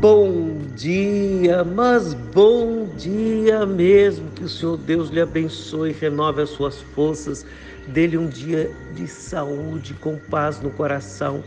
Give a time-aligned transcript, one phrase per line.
[0.00, 4.30] Bom dia, mas bom dia mesmo.
[4.30, 7.44] Que o Senhor Deus lhe abençoe, renove as suas forças,
[7.88, 11.42] dê-lhe um dia de saúde, com paz no coração,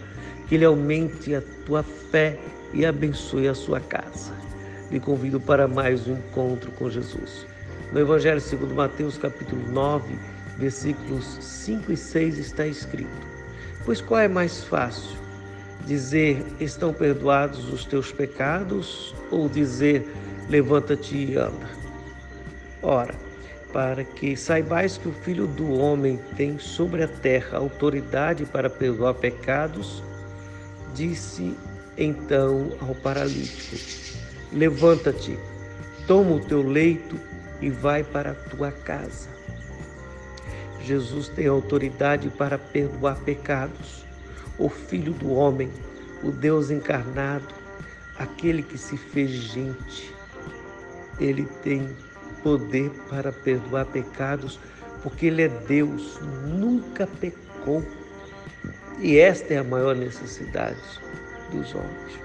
[0.50, 2.38] que Ele aumente a tua fé
[2.73, 4.34] e abençoe a sua casa.
[4.91, 7.47] Lhe convido para mais um encontro com Jesus.
[7.93, 10.13] No Evangelho segundo Mateus, capítulo 9,
[10.57, 13.27] versículos 5 e 6 está escrito:
[13.86, 15.20] Pois qual é mais fácil?
[15.85, 20.07] Dizer estão perdoados os teus pecados ou dizer
[20.49, 21.70] levanta-te e anda?
[22.81, 23.13] Ora,
[23.71, 29.13] para que saibais que o Filho do Homem tem sobre a terra autoridade para perdoar
[29.13, 30.04] pecados,
[30.94, 31.55] disse
[31.98, 33.76] então ao paralítico:
[34.52, 35.38] Levanta-te,
[36.07, 37.18] toma o teu leito
[37.62, 39.29] e vai para a tua casa.
[40.84, 44.02] Jesus tem autoridade para perdoar pecados
[44.61, 45.71] o Filho do Homem,
[46.23, 47.48] o Deus encarnado,
[48.17, 50.13] aquele que se fez gente.
[51.20, 51.90] Ele tem
[52.43, 54.59] poder para perdoar pecados,
[55.01, 57.84] porque Ele é Deus, nunca pecou.
[58.99, 60.79] E esta é a maior necessidade
[61.51, 62.20] dos homens.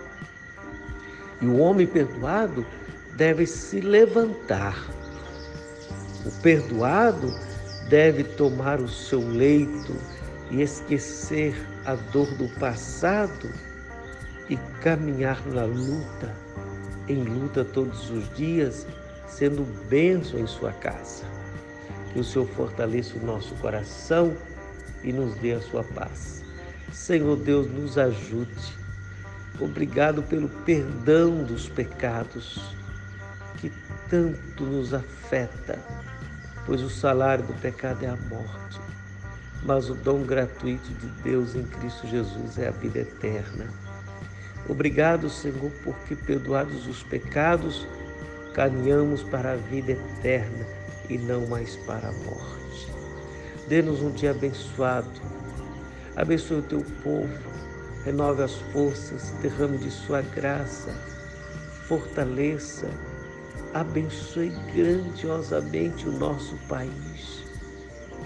[1.41, 2.67] E o homem perdoado
[3.17, 4.77] deve se levantar.
[6.25, 7.33] O perdoado
[7.89, 9.97] deve tomar o seu leito
[10.51, 13.51] e esquecer a dor do passado
[14.49, 16.35] e caminhar na luta,
[17.09, 18.87] em luta todos os dias,
[19.27, 21.25] sendo bênção em sua casa.
[22.13, 24.37] Que o Senhor fortaleça o nosso coração
[25.03, 26.45] e nos dê a sua paz.
[26.93, 28.79] Senhor Deus, nos ajude.
[29.61, 32.75] Obrigado pelo perdão dos pecados
[33.59, 33.73] que
[34.09, 35.79] tanto nos afeta,
[36.65, 38.86] pois o salário do pecado é a morte
[39.67, 43.67] mas o dom gratuito de Deus em Cristo Jesus é a vida eterna.
[44.69, 47.87] Obrigado, Senhor, porque perdoados os pecados,
[48.55, 50.67] caminhamos para a vida eterna
[51.11, 52.93] e não mais para a morte.
[53.69, 55.21] Dê-nos um dia abençoado.
[56.15, 57.29] Abençoe o teu povo,
[58.05, 60.91] renove as forças, derrame de sua graça,
[61.87, 62.89] fortaleça,
[63.75, 67.46] abençoe grandiosamente o nosso país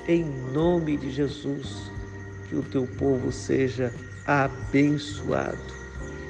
[0.06, 1.90] em nome de Jesus,
[2.48, 3.92] que o teu povo seja
[4.26, 5.80] abençoado.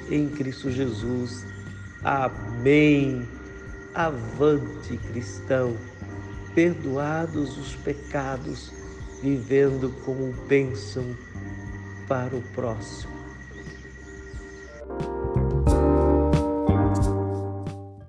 [0.09, 1.45] Em Cristo Jesus.
[2.03, 3.27] Amém.
[3.93, 5.75] Avante, cristão,
[6.55, 8.71] perdoados os pecados,
[9.21, 11.15] vivendo como bênção
[12.07, 13.20] para o próximo.